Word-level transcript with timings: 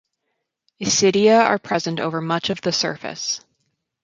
Isidia 0.81 1.45
are 1.45 1.59
present 1.59 1.99
over 1.99 2.21
much 2.21 2.49
of 2.49 2.61
the 2.61 2.71
surface. 2.71 3.41